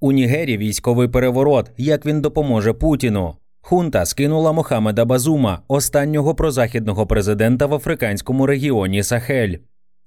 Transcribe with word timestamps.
У 0.00 0.12
Нігері 0.12 0.56
військовий 0.56 1.08
переворот. 1.08 1.70
Як 1.76 2.06
він 2.06 2.20
допоможе 2.20 2.72
Путіну? 2.72 3.34
Хунта 3.60 4.06
скинула 4.06 4.52
Мохамеда 4.52 5.04
Базума, 5.04 5.62
останнього 5.68 6.34
прозахідного 6.34 7.06
президента 7.06 7.66
в 7.66 7.74
африканському 7.74 8.46
регіоні 8.46 9.02
Сахель. 9.02 9.54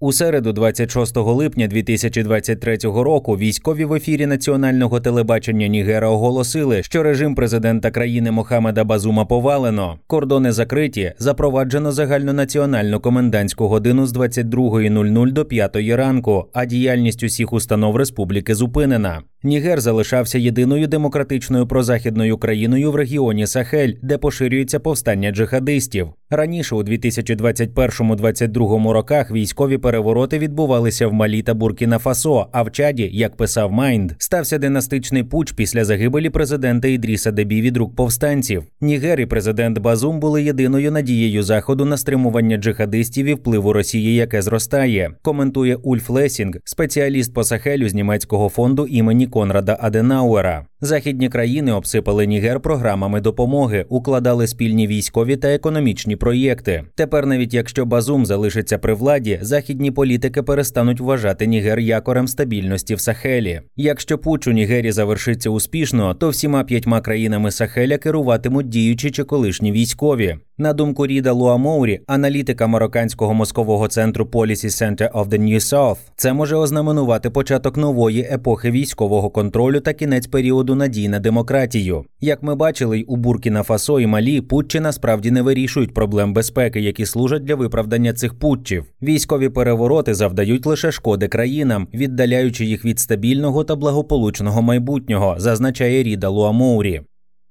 У 0.03 0.11
середу, 0.11 0.53
26 0.53 1.17
липня 1.17 1.67
2023 1.67 2.77
року, 2.83 3.37
військові 3.37 3.85
в 3.85 3.93
ефірі 3.93 4.25
національного 4.25 4.99
телебачення 4.99 5.67
Нігера 5.67 6.09
оголосили, 6.09 6.83
що 6.83 7.03
режим 7.03 7.35
президента 7.35 7.91
країни 7.91 8.31
Мохамеда 8.31 8.83
Базума 8.83 9.25
повалено, 9.25 9.99
кордони 10.07 10.51
закриті, 10.51 11.13
запроваджено 11.17 11.91
загальнонаціональну 11.91 12.99
комендантську 12.99 13.67
годину 13.67 14.05
з 14.05 14.13
22.00 14.13 15.31
до 15.31 15.45
5 15.45 15.75
ранку, 15.75 16.45
а 16.53 16.65
діяльність 16.65 17.23
усіх 17.23 17.53
установ 17.53 17.95
республіки 17.95 18.55
зупинена. 18.55 19.21
Нігер 19.43 19.81
залишався 19.81 20.37
єдиною 20.37 20.87
демократичною 20.87 21.67
прозахідною 21.67 22.37
країною 22.37 22.91
в 22.91 22.95
регіоні 22.95 23.47
Сахель, 23.47 23.93
де 24.01 24.17
поширюється 24.17 24.79
повстання 24.79 25.31
джихадистів. 25.31 26.09
Раніше 26.29 26.75
у 26.75 26.83
2021-2022 26.83 28.89
роках 28.89 29.31
військові 29.31 29.77
перевороти 29.91 30.39
відбувалися 30.39 31.07
в 31.07 31.13
Малі 31.13 31.41
та 31.41 31.53
Буркіна 31.53 31.99
Фасо. 31.99 32.47
А 32.51 32.61
в 32.61 32.71
Чаді, 32.71 33.09
як 33.13 33.35
писав 33.35 33.71
Mind, 33.71 34.11
стався 34.17 34.57
династичний 34.57 35.23
пуч 35.23 35.51
після 35.51 35.85
загибелі 35.85 36.29
президента 36.29 36.87
Ідріса 36.87 37.31
Дебі 37.31 37.61
від 37.61 37.77
рук 37.77 37.95
повстанців. 37.95 38.63
Нігер 38.81 39.19
і 39.19 39.25
президент 39.25 39.79
Базум 39.79 40.19
були 40.19 40.43
єдиною 40.43 40.91
надією 40.91 41.43
заходу 41.43 41.85
на 41.85 41.97
стримування 41.97 42.57
джихадистів 42.57 43.25
і 43.25 43.33
впливу 43.33 43.73
Росії, 43.73 44.15
яке 44.15 44.41
зростає. 44.41 45.11
Коментує 45.21 45.75
Ульф 45.75 46.09
Лесінг, 46.09 46.53
спеціаліст 46.63 47.33
по 47.33 47.43
Сахелю 47.43 47.89
з 47.89 47.93
німецького 47.93 48.49
фонду 48.49 48.87
імені 48.87 49.27
Конрада 49.27 49.77
Аденауера. 49.81 50.65
Західні 50.83 51.29
країни 51.29 51.71
обсипали 51.71 52.27
Нігер 52.27 52.59
програмами 52.59 53.21
допомоги, 53.21 53.85
укладали 53.89 54.47
спільні 54.47 54.87
військові 54.87 55.37
та 55.37 55.47
економічні 55.47 56.15
проєкти. 56.15 56.83
Тепер, 56.95 57.25
навіть 57.25 57.53
якщо 57.53 57.85
Базум 57.85 58.25
залишиться 58.25 58.77
при 58.77 58.93
владі, 58.93 59.39
західні 59.41 59.91
політики 59.91 60.43
перестануть 60.43 60.99
вважати 60.99 61.47
Нігер 61.47 61.79
якорем 61.79 62.27
стабільності 62.27 62.95
в 62.95 62.99
Сахелі. 62.99 63.61
Якщо 63.75 64.17
пуч 64.17 64.47
у 64.47 64.51
Нігері 64.51 64.91
завершиться 64.91 65.49
успішно, 65.49 66.13
то 66.13 66.29
всіма 66.29 66.63
п'ятьма 66.63 67.01
країнами 67.01 67.51
Сахеля 67.51 67.97
керуватимуть 67.97 68.69
діючі 68.69 69.11
чи 69.11 69.23
колишні 69.23 69.71
військові. 69.71 70.37
На 70.61 70.73
думку 70.73 71.07
Ріда 71.07 71.31
Луамоурі, 71.31 71.99
аналітика 72.07 72.67
марокканського 72.67 73.33
мозкового 73.33 73.87
центру 73.87 74.25
Policy 74.25 74.65
Center 74.65 75.11
of 75.11 75.27
the 75.27 75.41
New 75.41 75.59
South, 75.59 75.97
це 76.15 76.33
може 76.33 76.55
ознаменувати 76.55 77.29
початок 77.29 77.77
нової 77.77 78.21
епохи 78.21 78.71
військового 78.71 79.29
контролю 79.29 79.79
та 79.79 79.93
кінець 79.93 80.27
періоду 80.27 80.75
надій 80.75 81.09
на 81.09 81.19
демократію. 81.19 82.05
Як 82.19 82.43
ми 82.43 82.55
бачили, 82.55 82.99
й 82.99 83.05
у 83.07 83.15
Буркіна 83.15 83.63
Фасо 83.63 83.99
і 83.99 84.07
Малі 84.07 84.41
путчі 84.41 84.79
насправді 84.79 85.31
не 85.31 85.41
вирішують 85.41 85.93
проблем 85.93 86.33
безпеки, 86.33 86.81
які 86.81 87.05
служать 87.05 87.43
для 87.43 87.55
виправдання 87.55 88.13
цих 88.13 88.39
путчів. 88.39 88.85
Військові 89.01 89.49
перевороти 89.49 90.13
завдають 90.13 90.65
лише 90.65 90.91
шкоди 90.91 91.27
країнам, 91.27 91.87
віддаляючи 91.93 92.65
їх 92.65 92.85
від 92.85 92.99
стабільного 92.99 93.63
та 93.63 93.75
благополучного 93.75 94.61
майбутнього, 94.61 95.35
зазначає 95.37 96.03
Ріда 96.03 96.29
Луамоурі. 96.29 97.01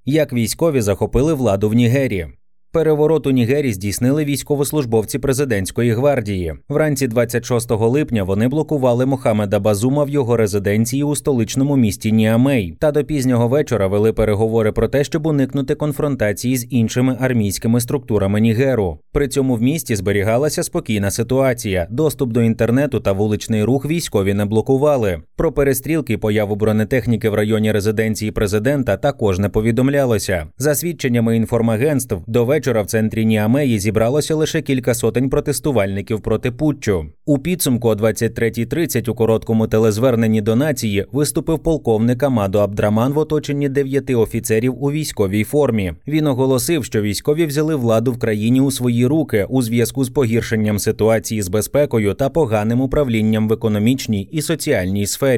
Як 0.05 0.33
військові 0.33 0.81
захопили 0.81 1.35
владу 1.35 1.69
в 1.69 1.75
Нігері. 1.75 2.27
Переворот 2.73 3.27
у 3.27 3.31
Нігері 3.31 3.73
здійснили 3.73 4.25
військовослужбовці 4.25 5.19
президентської 5.19 5.93
гвардії. 5.93 6.55
Вранці 6.69 7.07
26 7.07 7.71
липня 7.71 8.23
вони 8.23 8.49
блокували 8.49 9.07
Мохамеда 9.07 9.61
Базума 9.61 10.05
в 10.05 10.09
його 10.09 10.37
резиденції 10.37 11.03
у 11.03 11.17
столичному 11.17 11.77
місті 11.77 12.13
Ніамей. 12.13 12.77
Та 12.81 12.93
до 12.93 13.05
пізнього 13.05 13.49
вечора 13.49 13.87
вели 13.87 14.13
переговори 14.13 14.73
про 14.73 14.89
те, 14.89 15.05
щоб 15.05 15.27
уникнути 15.27 15.75
конфронтації 15.75 16.57
з 16.57 16.67
іншими 16.71 17.17
армійськими 17.21 17.81
структурами 17.81 18.41
Нігеру. 18.41 18.99
При 19.13 19.29
цьому 19.29 19.55
в 19.55 19.63
місті 19.63 19.97
зберігалася 19.97 20.63
спокійна 20.63 21.11
ситуація. 21.11 21.87
Доступ 21.91 22.33
до 22.33 22.43
інтернету 22.43 23.01
та 23.01 23.13
вуличний 23.13 23.65
рух 23.65 23.87
військові 23.87 24.35
не 24.35 24.45
блокували. 24.45 25.23
Про 25.41 25.53
перестрілки 25.53 26.19
появу 26.19 26.57
бронетехніки 26.57 27.29
в 27.29 27.35
районі 27.35 27.73
резиденції 27.73 28.31
президента 28.31 28.97
також 28.97 29.39
не 29.39 29.49
повідомлялося. 29.49 30.47
За 30.59 30.75
свідченнями 30.75 31.37
інформагентств 31.37 32.17
до 32.27 32.45
вечора 32.45 32.83
в 32.83 32.87
центрі 32.87 33.25
Ніамеї 33.27 33.79
зібралося 33.79 34.35
лише 34.35 34.63
кілька 34.63 34.95
сотень 34.95 35.31
протестувальників 35.31 36.21
проти 36.21 36.51
путчу. 36.51 37.07
У 37.27 37.39
підсумку 37.39 37.89
о 37.89 37.95
23.30 37.95 39.11
у 39.11 39.15
короткому 39.15 39.67
телезверненні 39.67 40.41
до 40.41 40.57
нації 40.57 41.07
виступив 41.13 41.59
полковник 41.59 42.23
Амадо 42.23 42.59
Абдраман 42.59 43.13
в 43.13 43.19
оточенні 43.19 43.69
дев'яти 43.69 44.15
офіцерів 44.15 44.85
у 44.85 44.91
військовій 44.91 45.45
формі. 45.45 45.93
Він 46.09 46.27
оголосив, 46.27 46.85
що 46.85 47.03
військові 47.03 47.47
взяли 47.47 47.77
владу 47.77 48.13
в 48.13 48.19
країні 48.19 48.61
у 48.61 48.71
свої 48.71 49.07
руки 49.07 49.47
у 49.49 49.63
зв'язку 49.63 50.05
з 50.05 50.11
погіршенням 50.11 50.79
ситуації 50.79 51.43
з 51.43 51.49
безпекою 51.49 52.15
та 52.15 52.29
поганим 52.29 52.81
управлінням 52.81 53.49
в 53.49 53.53
економічній 53.53 54.29
і 54.33 54.43
соціальній 54.43 55.07
сфері. 55.07 55.30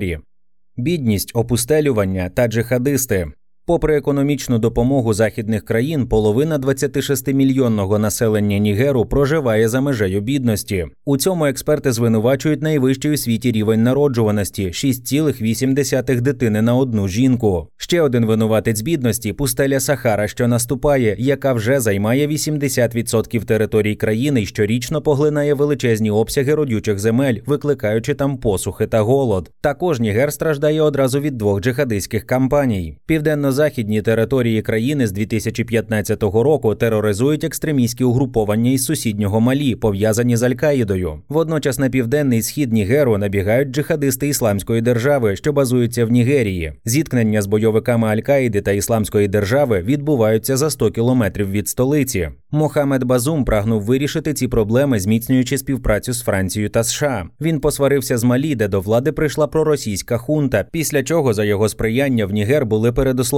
Бідність, 0.77 1.31
опустелювання 1.35 2.29
та 2.29 2.49
джихадисти 2.49 3.33
Попри 3.67 3.97
економічну 3.97 4.59
допомогу 4.59 5.15
західних 5.15 5.65
країн, 5.65 6.06
половина 6.06 6.59
26-мільйонного 6.59 7.99
населення 7.99 8.59
Нігеру 8.59 9.06
проживає 9.06 9.69
за 9.69 9.81
межею 9.81 10.21
бідності. 10.21 10.87
У 11.05 11.17
цьому 11.17 11.47
експерти 11.47 11.93
звинувачують 11.93 12.62
найвищий 12.62 13.11
у 13.11 13.17
світі 13.17 13.53
рівень 13.53 13.83
народжуваності 13.83 14.67
6,8 14.67 16.21
дитини 16.21 16.62
на 16.62 16.75
одну 16.75 17.09
жінку. 17.09 17.69
Ще 17.77 18.00
один 18.00 18.27
винуватець 18.27 18.81
бідності 18.81 19.33
пустеля 19.33 19.81
Сахара, 19.81 20.29
що 20.29 20.49
наступає, 20.49 21.17
яка 21.19 21.53
вже 21.53 21.81
займає 21.81 22.27
80% 22.27 23.44
територій 23.44 23.94
країни 23.94 24.43
і 24.43 24.47
щорічно 24.47 25.03
поглинає 25.03 25.55
величезні 25.55 26.11
обсяги 26.11 26.55
родючих 26.55 26.99
земель, 26.99 27.37
викликаючи 27.47 28.15
там 28.15 28.37
посухи 28.37 28.87
та 28.87 29.00
голод. 29.00 29.50
Також 29.61 30.00
Нігер 30.00 30.33
страждає 30.33 30.83
одразу 30.83 31.21
від 31.21 31.39
двох 31.39 31.61
джихадистських 31.61 32.27
кампаній. 32.27 32.99
Південно 33.06 33.52
західні 33.53 34.03
території 34.03 34.63
країни 34.63 35.07
з 35.07 35.13
2015 35.13 36.23
року 36.23 36.75
тероризують 36.75 37.45
екстремістські 37.45 38.05
угруповання 38.05 38.71
із 38.71 38.85
сусіднього 38.85 39.41
Малі, 39.41 39.75
пов'язані 39.75 40.37
з 40.37 40.43
Аль-Каїдою. 40.43 41.19
Водночас 41.29 41.79
на 41.79 41.89
південний 41.89 42.43
схід 42.43 42.73
Нігеру 42.73 43.19
набігають 43.19 43.69
джихадисти 43.69 44.29
ісламської 44.29 44.81
держави, 44.81 45.37
що 45.37 45.53
базуються 45.53 46.05
в 46.05 46.11
Нігерії. 46.11 46.73
Зіткнення 46.85 47.43
з 47.43 47.47
бойовиками 47.47 48.09
Аль-Каїди 48.09 48.61
та 48.61 48.73
Ісламської 48.73 49.29
держави 49.29 49.81
відбуваються 49.81 50.57
за 50.57 50.71
100 50.71 50.91
кілометрів 50.91 51.51
від 51.51 51.69
столиці. 51.69 52.29
Мохамед 52.51 53.05
Базум 53.05 53.45
прагнув 53.45 53.83
вирішити 53.83 54.35
ці 54.35 54.49
проблеми, 54.49 55.01
зміцнюючи 55.01 55.59
співпрацю 55.59 56.12
з 56.12 56.23
Францією 56.23 56.71
та 56.71 56.85
США. 56.85 57.27
Він 57.41 57.61
посварився 57.61 58.19
з 58.19 58.25
Малі, 58.25 58.55
де 58.55 58.69
до 58.69 58.81
влади 58.81 59.12
прийшла 59.12 59.47
проросійська 59.47 60.19
хунта. 60.19 60.65
Після 60.73 61.03
чого 61.03 61.35
за 61.35 61.45
його 61.45 61.69
сприяння 61.69 62.27
в 62.27 62.31
Нігер 62.31 62.67
були 62.67 62.93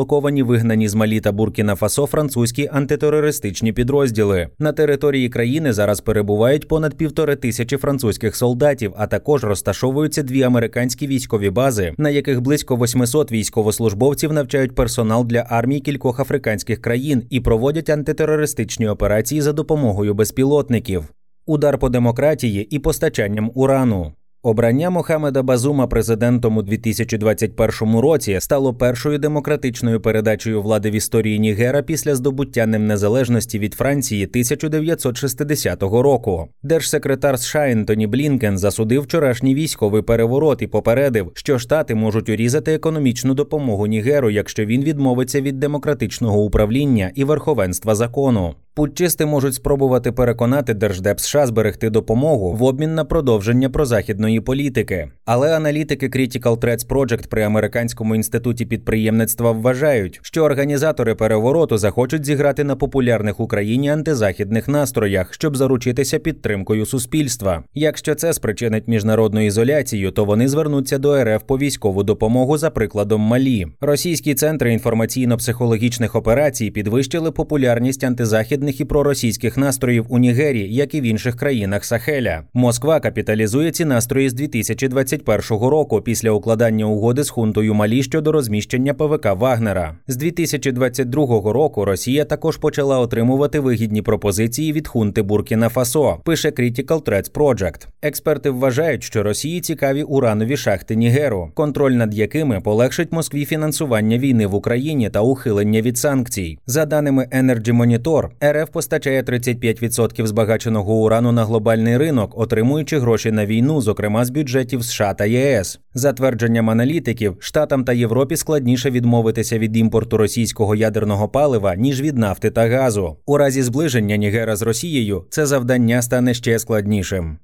передислоковані 0.05 0.43
вигнані 0.43 0.89
з 0.89 0.95
Малі 0.95 1.21
та 1.21 1.33
Буркіна 1.33 1.75
Фасо 1.75 2.07
французькі 2.07 2.69
антитерористичні 2.73 3.73
підрозділи. 3.73 4.49
На 4.59 4.73
території 4.73 5.29
країни 5.29 5.73
зараз 5.73 6.01
перебувають 6.01 6.69
понад 6.69 6.95
півтори 6.95 7.37
тисячі 7.37 7.77
французьких 7.77 8.37
солдатів, 8.37 8.93
а 8.97 9.07
також 9.07 9.45
розташовуються 9.45 10.23
дві 10.23 10.43
американські 10.43 11.07
військові 11.07 11.51
бази, 11.51 11.95
на 11.99 12.11
яких 12.11 12.41
близько 12.41 12.77
800 12.77 13.33
військовослужбовців 13.33 14.33
навчають 14.33 14.75
персонал 14.75 15.25
для 15.25 15.47
армій 15.49 15.81
кількох 15.81 16.21
африканських 16.21 16.81
країн 16.81 17.23
і 17.31 17.41
проводять 17.41 17.91
антитерористичні 17.91 18.89
операції 18.89 19.41
за 19.41 19.53
допомогою 19.53 20.15
безпілотників, 20.15 21.05
удар 21.47 21.79
по 21.79 21.89
демократії 21.89 22.63
і 22.71 22.79
постачанням 22.79 23.51
урану. 23.55 24.13
Обрання 24.45 24.91
Мохамеда 24.91 25.43
Базума 25.43 25.87
президентом 25.87 26.57
у 26.57 26.63
2021 26.63 27.99
році 27.99 28.37
стало 28.41 28.75
першою 28.75 29.19
демократичною 29.19 30.01
передачею 30.01 30.63
влади 30.63 30.91
в 30.91 30.95
історії 30.95 31.39
Нігера 31.39 31.83
після 31.83 32.15
здобуття 32.15 32.67
ним 32.67 32.87
незалежності 32.87 33.59
від 33.59 33.75
Франції 33.75 34.25
1960 34.25 35.83
року. 35.83 36.49
Держсекретар 36.63 37.39
США 37.39 37.71
Ентоні 37.71 38.07
Блінкен 38.07 38.59
засудив 38.59 39.03
вчорашній 39.03 39.55
військовий 39.55 40.03
переворот 40.03 40.63
і 40.63 40.67
попередив, 40.67 41.33
що 41.35 41.59
штати 41.59 41.95
можуть 41.95 42.29
урізати 42.29 42.75
економічну 42.75 43.35
допомогу 43.35 43.87
Нігеру, 43.87 44.31
якщо 44.31 44.65
він 44.65 44.85
відмовиться 44.85 45.41
від 45.41 45.59
демократичного 45.59 46.43
управління 46.43 47.11
і 47.15 47.25
верховенства 47.25 47.95
закону. 47.95 48.55
Путчисти 48.77 49.27
можуть 49.27 49.55
спробувати 49.55 50.13
переконати 50.13 50.75
Держдеп 50.75 51.21
США 51.21 51.47
зберегти 51.47 51.91
допомогу 51.91 52.53
в 52.53 52.63
обмін 52.63 52.95
на 52.95 53.05
продовження 53.05 53.71
прозахідної 53.71 54.41
політики. 54.41 55.11
Але 55.25 55.57
аналітики 55.57 56.09
Critical 56.09 56.59
Threats 56.59 56.87
Project 56.87 57.29
при 57.29 57.43
американському 57.43 58.15
інституті 58.15 58.67
підприємництва 58.67 59.53
вважають, 59.53 60.21
що 60.23 60.43
організатори 60.45 61.15
перевороту 61.15 61.79
захочуть 61.79 62.25
зіграти 62.25 62.65
на 62.65 62.77
популярних 62.77 63.41
Україні 63.41 63.91
антизахідних 63.91 64.69
настроях, 64.69 65.35
щоб 65.35 65.57
заручитися 65.57 66.19
підтримкою 66.19 66.87
суспільства. 66.87 67.65
Якщо 67.75 68.15
це 68.15 68.33
спричинить 68.33 68.89
міжнародну 68.89 69.41
ізоляцію, 69.41 70.11
то 70.11 70.25
вони 70.25 70.49
звернуться 70.49 70.99
до 70.99 71.25
РФ 71.25 71.43
по 71.47 71.59
військову 71.59 72.03
допомогу 72.03 72.59
за 72.59 72.71
прикладом 72.71 73.21
Малі. 73.21 73.67
Російські 73.81 74.35
центри 74.35 74.79
інформаційно-психологічних 74.79 76.17
операцій 76.17 76.71
підвищили 76.71 77.31
популярність 77.31 78.05
антизахідних 78.05 78.64
і 78.73 78.85
проросійських 78.85 79.57
настроїв 79.57 80.07
у 80.09 80.19
Нігері, 80.19 80.75
як 80.75 80.95
і 80.95 81.01
в 81.01 81.05
інших 81.05 81.37
країнах 81.37 81.85
Сахеля. 81.85 82.43
Москва 82.55 83.01
капіталізує 83.01 83.71
ці 83.71 83.85
настрої 83.85 84.29
з 84.29 84.35
2021 84.35 85.41
року 85.51 86.01
після 86.01 86.31
укладання 86.31 86.85
угоди 86.85 87.25
з 87.25 87.31
хунтою 87.31 87.75
Малі 87.75 88.03
щодо 88.03 88.33
розміщення 88.33 88.95
ПВК 88.95 89.27
Вагнера. 89.37 89.97
З 90.09 90.17
2022 90.17 91.53
року 91.53 91.85
Росія 91.85 92.25
також 92.25 92.57
почала 92.57 92.99
отримувати 92.99 93.61
вигідні 93.61 94.03
пропозиції 94.03 94.73
від 94.73 94.89
хунти 94.89 95.23
Буркіна 95.23 95.69
Фасо. 95.69 96.21
Пише 96.25 96.49
Critical 96.51 97.03
Threats 97.03 97.33
Project. 97.33 97.87
Експерти 98.03 98.51
вважають, 98.51 99.03
що 99.03 99.23
Росії 99.23 99.61
цікаві 99.61 100.03
уранові 100.03 100.57
шахти 100.57 100.97
Нігеру, 100.97 101.51
контроль 101.55 101.93
над 101.93 102.15
якими 102.15 102.61
полегшить 102.61 103.13
Москві 103.13 103.45
фінансування 103.45 104.19
війни 104.19 104.47
в 104.47 104.55
Україні 104.55 105.11
та 105.11 105.21
ухилення 105.21 105.81
від 105.81 105.99
санкцій. 105.99 106.59
За 106.67 106.87
даними 106.87 107.29
Energy 107.33 107.73
Monitor, 107.73 108.29
РФ 108.57 108.71
постачає 108.71 109.23
35% 109.23 110.27
збагаченого 110.27 110.95
урану 110.95 111.33
на 111.33 111.45
глобальний 111.45 111.97
ринок, 111.97 112.39
отримуючи 112.39 112.99
гроші 112.99 113.31
на 113.31 113.47
війну, 113.47 113.81
зокрема 113.81 114.25
з 114.25 114.31
бюджетів 114.31 114.85
США 114.85 115.15
та 115.15 115.25
ЄС. 115.25 115.81
За 115.95 116.13
твердженням 116.13 116.71
аналітиків, 116.71 117.37
штатам 117.39 117.85
та 117.85 117.93
Європі 117.93 118.37
складніше 118.37 118.91
відмовитися 118.91 119.59
від 119.59 119.77
імпорту 119.77 120.17
російського 120.17 120.75
ядерного 120.75 121.29
палива 121.29 121.75
ніж 121.75 122.03
від 122.03 122.19
нафти 122.19 122.51
та 122.51 122.69
газу. 122.69 123.17
У 123.27 123.37
разі 123.37 123.63
зближення 123.63 124.17
Нігера 124.17 124.57
з 124.57 124.63
Росією 124.63 125.25
це 125.31 125.47
завдання 125.47 126.03
стане 126.03 126.35
ще 126.35 126.59
складнішим. 126.59 127.39